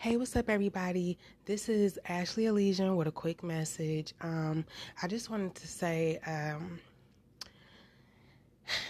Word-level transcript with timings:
Hey, 0.00 0.16
what's 0.16 0.34
up, 0.34 0.48
everybody? 0.48 1.18
This 1.44 1.68
is 1.68 1.98
Ashley 2.08 2.46
Elysian 2.46 2.96
with 2.96 3.06
a 3.06 3.12
quick 3.12 3.42
message. 3.42 4.14
Um, 4.22 4.64
I 5.02 5.06
just 5.06 5.28
wanted 5.28 5.54
to 5.56 5.68
say, 5.68 6.18
um, 6.26 6.80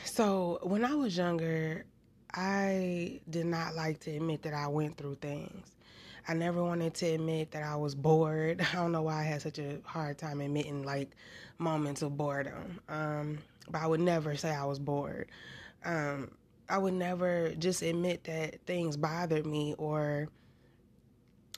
so 0.05 0.61
when 0.63 0.85
I 0.85 0.95
was 0.95 1.17
younger, 1.17 1.85
I 2.33 3.21
did 3.29 3.47
not 3.47 3.75
like 3.75 3.99
to 4.03 4.13
admit 4.13 4.43
that 4.43 4.55
I 4.55 4.69
went 4.69 4.99
through 4.99 5.17
things. 5.17 5.75
I 6.29 6.35
never 6.35 6.63
wanted 6.63 6.95
to 6.95 7.07
admit 7.07 7.51
that 7.51 7.65
I 7.65 7.75
was 7.75 7.97
bored. 7.97 8.65
I 8.73 8.77
don't 8.77 8.93
know 8.93 9.03
why 9.03 9.23
I 9.23 9.25
had 9.25 9.43
such 9.43 9.59
a 9.59 9.81
hard 9.85 10.17
time 10.17 10.41
admitting 10.41 10.85
like 10.85 11.17
moments 11.59 12.03
of 12.03 12.17
boredom. 12.17 12.79
Um, 12.89 13.39
but 13.69 13.83
I 13.83 13.89
would 13.89 13.99
never 13.99 14.37
say 14.37 14.51
I 14.51 14.65
was 14.65 14.79
bored. 14.79 15.27
Um, 15.85 16.31
I 16.69 16.79
would 16.79 16.95
never 16.95 17.53
just 17.59 17.83
admit 17.83 18.23
that 18.25 18.65
things 18.65 18.97
bothered 18.97 19.45
me 19.45 19.75
or 19.77 20.29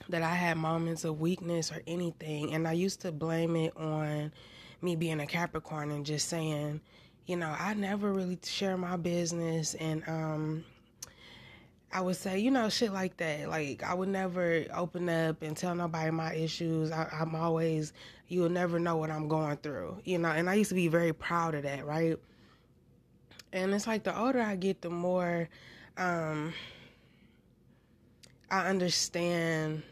that 0.09 0.21
I 0.21 0.33
had 0.33 0.57
moments 0.57 1.03
of 1.03 1.19
weakness 1.19 1.71
or 1.71 1.81
anything. 1.87 2.53
And 2.53 2.67
I 2.67 2.73
used 2.73 3.01
to 3.01 3.11
blame 3.11 3.55
it 3.55 3.75
on 3.77 4.31
me 4.81 4.95
being 4.95 5.19
a 5.19 5.25
Capricorn 5.25 5.91
and 5.91 6.05
just 6.05 6.27
saying, 6.27 6.81
you 7.25 7.37
know, 7.37 7.55
I 7.57 7.73
never 7.73 8.11
really 8.11 8.37
share 8.43 8.77
my 8.77 8.97
business. 8.97 9.75
And 9.75 10.03
um, 10.07 10.65
I 11.91 12.01
would 12.01 12.17
say, 12.17 12.39
you 12.39 12.51
know, 12.51 12.69
shit 12.69 12.91
like 12.91 13.17
that. 13.17 13.49
Like, 13.49 13.83
I 13.83 13.93
would 13.93 14.09
never 14.09 14.65
open 14.73 15.07
up 15.07 15.41
and 15.41 15.55
tell 15.55 15.73
nobody 15.73 16.11
my 16.11 16.33
issues. 16.33 16.91
I, 16.91 17.07
I'm 17.13 17.35
always, 17.35 17.93
you'll 18.27 18.49
never 18.49 18.79
know 18.79 18.97
what 18.97 19.09
I'm 19.09 19.27
going 19.27 19.57
through, 19.57 19.99
you 20.03 20.17
know. 20.17 20.29
And 20.29 20.49
I 20.49 20.55
used 20.55 20.69
to 20.69 20.75
be 20.75 20.89
very 20.89 21.13
proud 21.13 21.55
of 21.55 21.63
that, 21.63 21.85
right? 21.85 22.17
And 23.53 23.73
it's 23.73 23.87
like 23.87 24.03
the 24.03 24.17
older 24.19 24.41
I 24.41 24.55
get, 24.55 24.81
the 24.81 24.89
more 24.89 25.47
um, 25.95 26.53
I 28.49 28.67
understand 28.67 29.83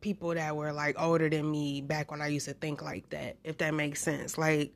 people 0.00 0.34
that 0.34 0.56
were 0.56 0.72
like 0.72 1.00
older 1.00 1.28
than 1.28 1.50
me 1.50 1.80
back 1.80 2.10
when 2.10 2.22
I 2.22 2.28
used 2.28 2.46
to 2.46 2.54
think 2.54 2.82
like 2.82 3.08
that, 3.10 3.36
if 3.44 3.58
that 3.58 3.74
makes 3.74 4.00
sense. 4.00 4.38
Like 4.38 4.72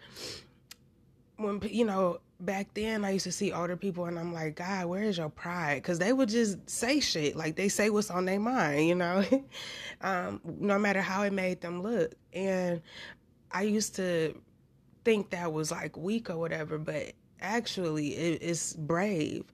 when 1.37 1.61
you 1.63 1.85
know 1.85 2.21
back 2.41 2.75
then 2.75 3.05
I 3.05 3.11
used 3.11 3.25
to 3.25 3.33
see 3.33 3.53
older 3.53 3.77
people 3.77 4.07
and 4.07 4.19
I'm 4.19 4.33
like, 4.33 4.57
God, 4.57 4.87
where 4.87 5.03
is 5.03 5.19
your 5.19 5.29
pride? 5.29 5.77
Because 5.77 5.99
they 5.99 6.13
would 6.13 6.29
just 6.29 6.69
say 6.69 7.01
shit 7.01 7.37
like 7.37 7.57
they 7.57 7.69
say 7.69 7.91
what's 7.91 8.11
on 8.11 8.25
their 8.25 8.41
mind, 8.41 8.87
you 8.89 8.95
know, 8.95 9.25
um, 10.01 10.41
no 10.45 10.79
matter 10.79 11.01
how 11.01 11.23
it 11.23 11.33
made 11.33 11.61
them 11.61 11.83
look. 11.83 12.15
And 12.33 12.83
I 13.51 13.63
used 13.63 13.95
to 13.97 14.35
think 15.05 15.31
that 15.31 15.53
was 15.53 15.71
like 15.71 15.97
weak 15.97 16.31
or 16.31 16.37
whatever, 16.37 16.79
but 16.79 17.13
actually 17.41 18.09
it, 18.15 18.43
it's 18.43 18.73
brave 18.73 19.45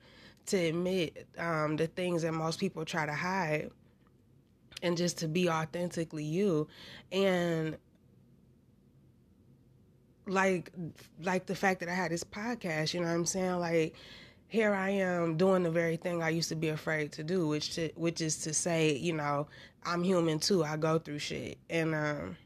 to 0.47 0.57
admit 0.57 1.27
um, 1.37 1.77
the 1.77 1.87
things 1.89 2.23
that 2.23 2.33
most 2.33 2.59
people 2.59 2.85
try 2.85 3.05
to 3.05 3.13
hide 3.13 3.71
and 4.83 4.97
just 4.97 5.19
to 5.19 5.29
be 5.29 5.49
authentically 5.49 6.25
you 6.25 6.69
and 7.13 7.77
like 10.27 10.71
like 11.23 11.47
the 11.47 11.55
fact 11.55 11.81
that 11.81 11.89
I 11.89 11.95
had 11.95 12.11
this 12.11 12.25
podcast, 12.25 12.95
you 12.95 13.01
know 13.01 13.07
what 13.07 13.15
I'm 13.15 13.27
saying? 13.27 13.59
Like 13.59 13.95
here 14.47 14.73
I 14.73 14.91
am 14.91 15.37
doing 15.37 15.63
the 15.63 15.71
very 15.71 15.97
thing 15.97 16.23
I 16.23 16.31
used 16.31 16.49
to 16.51 16.55
be 16.55 16.69
afraid 16.69 17.13
to 17.13 17.23
do, 17.25 17.49
which 17.49 17.75
to, 17.75 17.91
which 17.97 18.21
is 18.21 18.39
to 18.39 18.55
say, 18.55 18.95
you 18.97 19.13
know, 19.13 19.47
I'm 19.85 20.03
human 20.03 20.39
too. 20.39 20.65
I 20.65 20.77
go 20.77 20.99
through 20.99 21.19
shit. 21.19 21.59
And 21.69 21.95
um 21.95 22.37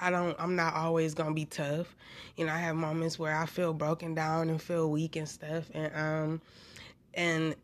I 0.00 0.10
don't 0.10 0.36
I'm 0.38 0.56
not 0.56 0.74
always 0.74 1.14
to 1.14 1.30
be 1.32 1.44
tough. 1.44 1.94
You 2.36 2.46
know, 2.46 2.52
I 2.52 2.58
have 2.58 2.76
moments 2.76 3.18
where 3.18 3.36
I 3.36 3.46
feel 3.46 3.72
broken 3.72 4.14
down 4.14 4.48
and 4.48 4.62
feel 4.62 4.90
weak 4.90 5.16
and 5.16 5.28
stuff 5.28 5.70
and 5.74 5.94
um 5.94 6.42
and 7.14 7.54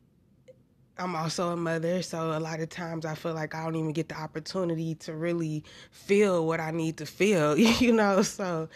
I'm 0.97 1.17
also 1.17 1.50
a 1.50 1.56
mother, 1.56 2.03
so 2.03 2.37
a 2.37 2.39
lot 2.39 2.61
of 2.61 2.69
times 2.69 3.05
I 3.05 3.14
feel 3.14 3.34
like 3.34 3.55
I 3.55 3.64
don't 3.64 3.75
even 3.75 3.92
get 3.92 4.09
the 4.09 4.17
opportunity 4.17 4.95
to 4.97 5.14
really 5.14 5.64
feel 5.91 6.47
what 6.47 6.61
I 6.61 6.70
need 6.70 6.98
to 6.98 7.06
feel, 7.06 7.59
you 7.59 7.92
know. 7.92 8.23
So, 8.23 8.69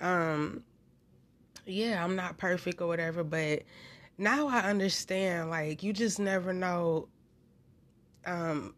um, 0.00 0.62
yeah, 1.66 2.02
I'm 2.02 2.16
not 2.16 2.38
perfect 2.38 2.80
or 2.80 2.88
whatever, 2.88 3.22
but 3.22 3.62
now 4.16 4.48
I 4.48 4.60
understand. 4.60 5.50
Like, 5.50 5.82
you 5.82 5.92
just 5.92 6.18
never 6.18 6.52
know 6.54 7.08
um, 8.24 8.74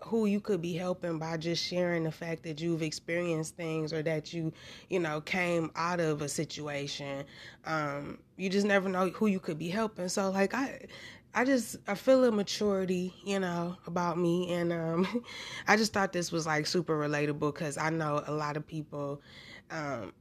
who 0.00 0.26
you 0.26 0.40
could 0.40 0.62
be 0.62 0.72
helping 0.72 1.18
by 1.18 1.36
just 1.36 1.62
sharing 1.64 2.04
the 2.04 2.12
fact 2.12 2.42
that 2.44 2.60
you've 2.60 2.82
experienced 2.82 3.56
things 3.56 3.92
or 3.92 4.02
that 4.02 4.32
you, 4.32 4.52
you 4.88 4.98
know, 4.98 5.20
came 5.20 5.70
out 5.76 6.00
of 6.00 6.22
a 6.22 6.28
situation. 6.28 7.24
Um, 7.66 8.18
you 8.36 8.48
just 8.48 8.66
never 8.66 8.88
know 8.88 9.10
who 9.10 9.26
you 9.26 9.38
could 9.38 9.58
be 9.58 9.68
helping. 9.68 10.08
So, 10.08 10.30
like, 10.30 10.54
I 10.54 10.86
I 11.34 11.44
just 11.44 11.76
I 11.88 11.94
feel 11.94 12.24
a 12.24 12.30
maturity, 12.30 13.14
you 13.24 13.40
know, 13.40 13.76
about 13.86 14.18
me, 14.18 14.52
and 14.52 14.72
um, 14.72 15.24
I 15.68 15.76
just 15.76 15.92
thought 15.92 16.12
this 16.12 16.30
was 16.30 16.46
like 16.46 16.66
super 16.66 16.98
relatable 16.98 17.54
because 17.54 17.78
I 17.78 17.90
know 17.90 18.22
a 18.26 18.32
lot 18.32 18.56
of 18.56 18.66
people, 18.66 19.22
um, 19.70 20.12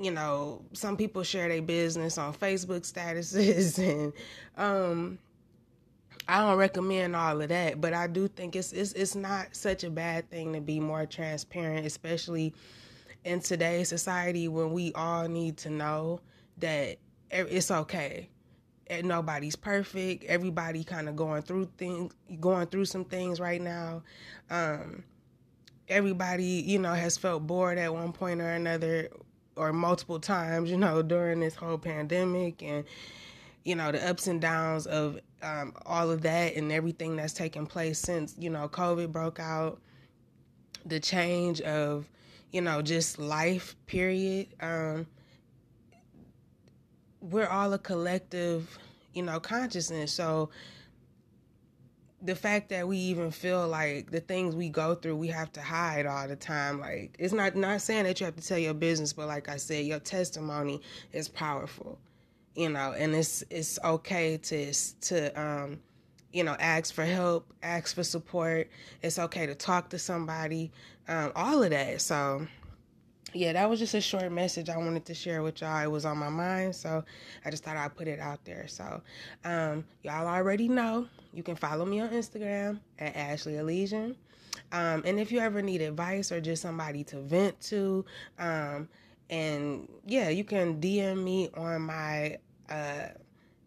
you 0.00 0.10
know, 0.10 0.62
some 0.72 0.96
people 0.96 1.22
share 1.22 1.48
their 1.48 1.60
business 1.60 2.16
on 2.16 2.32
Facebook 2.32 2.90
statuses, 2.90 3.78
and 3.90 4.12
um, 4.56 5.18
I 6.26 6.40
don't 6.40 6.56
recommend 6.56 7.14
all 7.14 7.42
of 7.42 7.48
that, 7.50 7.80
but 7.80 7.92
I 7.92 8.06
do 8.06 8.26
think 8.26 8.56
it's 8.56 8.72
it's 8.72 8.92
it's 8.92 9.14
not 9.14 9.54
such 9.54 9.84
a 9.84 9.90
bad 9.90 10.30
thing 10.30 10.54
to 10.54 10.62
be 10.62 10.80
more 10.80 11.04
transparent, 11.04 11.84
especially 11.84 12.54
in 13.24 13.40
today's 13.40 13.90
society 13.90 14.48
when 14.48 14.72
we 14.72 14.92
all 14.94 15.28
need 15.28 15.58
to 15.58 15.70
know 15.70 16.20
that 16.58 16.96
it's 17.30 17.70
okay 17.70 18.28
nobody's 19.02 19.56
perfect. 19.56 20.24
Everybody 20.24 20.84
kind 20.84 21.08
of 21.08 21.16
going 21.16 21.42
through 21.42 21.70
things, 21.78 22.12
going 22.40 22.66
through 22.66 22.86
some 22.86 23.04
things 23.04 23.40
right 23.40 23.60
now. 23.60 24.02
Um, 24.50 25.04
everybody, 25.88 26.44
you 26.44 26.78
know, 26.78 26.92
has 26.94 27.16
felt 27.16 27.46
bored 27.46 27.78
at 27.78 27.92
one 27.92 28.12
point 28.12 28.40
or 28.40 28.50
another, 28.50 29.10
or 29.56 29.72
multiple 29.72 30.18
times, 30.18 30.70
you 30.70 30.76
know, 30.76 31.02
during 31.02 31.40
this 31.40 31.54
whole 31.54 31.78
pandemic 31.78 32.62
and 32.62 32.84
you 33.64 33.74
know 33.74 33.90
the 33.90 34.08
ups 34.08 34.26
and 34.26 34.40
downs 34.40 34.86
of 34.86 35.18
um, 35.42 35.72
all 35.86 36.10
of 36.10 36.22
that 36.22 36.54
and 36.54 36.70
everything 36.70 37.16
that's 37.16 37.32
taken 37.32 37.66
place 37.66 37.98
since 37.98 38.34
you 38.38 38.50
know 38.50 38.68
COVID 38.68 39.10
broke 39.10 39.40
out. 39.40 39.80
The 40.86 41.00
change 41.00 41.60
of 41.62 42.08
you 42.52 42.60
know 42.60 42.82
just 42.82 43.18
life 43.18 43.74
period. 43.86 44.48
Um, 44.60 45.06
we're 47.30 47.48
all 47.48 47.72
a 47.72 47.78
collective, 47.78 48.78
you 49.14 49.22
know, 49.22 49.40
consciousness. 49.40 50.12
So 50.12 50.50
the 52.22 52.34
fact 52.34 52.70
that 52.70 52.88
we 52.88 52.96
even 52.96 53.30
feel 53.30 53.68
like 53.68 54.10
the 54.10 54.20
things 54.20 54.56
we 54.56 54.70
go 54.70 54.94
through 54.94 55.16
we 55.16 55.28
have 55.28 55.52
to 55.52 55.60
hide 55.60 56.06
all 56.06 56.26
the 56.26 56.36
time. 56.36 56.80
Like 56.80 57.16
it's 57.18 57.34
not 57.34 57.54
not 57.54 57.80
saying 57.82 58.04
that 58.04 58.20
you 58.20 58.26
have 58.26 58.36
to 58.36 58.46
tell 58.46 58.58
your 58.58 58.72
business 58.72 59.12
but 59.12 59.26
like 59.28 59.48
i 59.50 59.56
said 59.56 59.84
your 59.84 59.98
testimony 59.98 60.80
is 61.12 61.28
powerful 61.28 61.98
you 62.54 62.68
know 62.68 62.94
and 62.96 63.14
it's 63.14 63.44
it's 63.50 63.78
okay 63.84 64.38
to 64.38 64.72
to 65.00 65.40
um 65.40 65.78
you 66.32 66.42
know 66.44 66.56
ask 66.58 66.94
for 66.94 67.04
help 67.04 67.52
ask 67.62 67.94
for 67.94 68.04
support. 68.04 68.68
It's 69.02 69.18
okay 69.18 69.46
to 69.46 69.54
talk 69.54 69.90
to 69.90 69.98
somebody 69.98 70.72
um 71.08 71.32
all 71.36 71.62
of 71.62 71.70
that. 71.70 72.00
So 72.00 72.46
yeah, 73.34 73.52
that 73.52 73.68
was 73.68 73.80
just 73.80 73.94
a 73.94 74.00
short 74.00 74.30
message 74.30 74.68
I 74.68 74.76
wanted 74.76 75.04
to 75.06 75.14
share 75.14 75.42
with 75.42 75.60
y'all. 75.60 75.82
It 75.82 75.90
was 75.90 76.04
on 76.04 76.18
my 76.18 76.28
mind, 76.28 76.74
so 76.76 77.04
I 77.44 77.50
just 77.50 77.64
thought 77.64 77.76
I'd 77.76 77.96
put 77.96 78.08
it 78.08 78.20
out 78.20 78.44
there. 78.44 78.66
So, 78.68 79.02
um, 79.44 79.84
y'all 80.02 80.26
already 80.26 80.68
know 80.68 81.08
you 81.32 81.42
can 81.42 81.56
follow 81.56 81.84
me 81.84 82.00
on 82.00 82.10
Instagram 82.10 82.80
at 82.98 83.16
Ashley 83.16 83.56
Elysian. 83.56 84.16
Um, 84.72 85.02
and 85.04 85.18
if 85.18 85.32
you 85.32 85.40
ever 85.40 85.62
need 85.62 85.80
advice 85.80 86.30
or 86.30 86.40
just 86.40 86.62
somebody 86.62 87.02
to 87.04 87.20
vent 87.20 87.60
to, 87.62 88.04
um, 88.38 88.88
and 89.30 89.88
yeah, 90.06 90.28
you 90.28 90.44
can 90.44 90.80
DM 90.80 91.22
me 91.22 91.50
on 91.54 91.82
my 91.82 92.38
uh, 92.70 93.08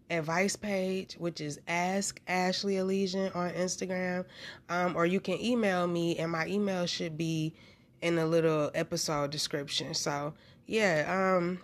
advice 0.09 0.55
page, 0.55 1.15
which 1.15 1.41
is 1.41 1.59
Ask 1.67 2.21
Ashley 2.27 2.77
Elysian 2.77 3.31
on 3.33 3.51
Instagram, 3.51 4.25
um, 4.69 4.95
or 4.95 5.05
you 5.05 5.19
can 5.19 5.41
email 5.41 5.87
me, 5.87 6.17
and 6.17 6.31
my 6.31 6.47
email 6.47 6.85
should 6.85 7.17
be 7.17 7.53
in 8.01 8.17
a 8.17 8.25
little 8.25 8.71
episode 8.73 9.31
description. 9.31 9.93
So 9.93 10.33
yeah, 10.65 11.37
um, 11.37 11.59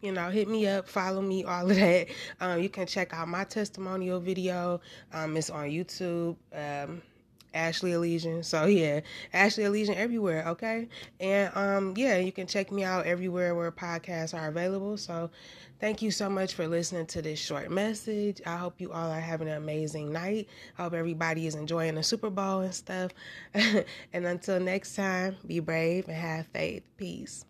you 0.00 0.12
know, 0.12 0.28
hit 0.28 0.48
me 0.48 0.66
up, 0.66 0.88
follow 0.88 1.22
me, 1.22 1.44
all 1.48 1.70
of 1.70 1.76
that. 1.76 2.08
Um, 2.40 2.60
you 2.62 2.68
can 2.68 2.86
check 2.86 3.14
out 3.14 3.28
my 3.28 3.44
testimonial 3.44 4.20
video. 4.20 4.80
Um, 5.12 5.36
it's 5.36 5.50
on 5.50 5.68
YouTube. 5.68 6.36
Um, 6.52 7.02
Ashley 7.54 7.92
Elysian. 7.92 8.42
So 8.42 8.66
yeah, 8.66 9.00
Ashley 9.32 9.64
Elysian 9.64 9.96
everywhere, 9.96 10.44
okay? 10.48 10.88
And 11.20 11.50
um 11.56 11.94
yeah, 11.96 12.16
you 12.18 12.32
can 12.32 12.46
check 12.46 12.70
me 12.70 12.84
out 12.84 13.06
everywhere 13.06 13.54
where 13.54 13.70
podcasts 13.72 14.38
are 14.38 14.48
available. 14.48 14.96
So 14.96 15.30
thank 15.80 16.02
you 16.02 16.10
so 16.10 16.28
much 16.28 16.54
for 16.54 16.66
listening 16.66 17.06
to 17.06 17.22
this 17.22 17.38
short 17.38 17.70
message. 17.70 18.40
I 18.46 18.56
hope 18.56 18.80
you 18.80 18.92
all 18.92 19.10
are 19.10 19.20
having 19.20 19.48
an 19.48 19.56
amazing 19.56 20.12
night. 20.12 20.48
I 20.78 20.82
hope 20.82 20.94
everybody 20.94 21.46
is 21.46 21.54
enjoying 21.54 21.94
the 21.94 22.02
Super 22.02 22.30
Bowl 22.30 22.60
and 22.60 22.74
stuff. 22.74 23.12
and 23.54 24.26
until 24.26 24.60
next 24.60 24.94
time, 24.94 25.36
be 25.46 25.60
brave 25.60 26.08
and 26.08 26.16
have 26.16 26.46
faith. 26.48 26.82
Peace. 26.96 27.44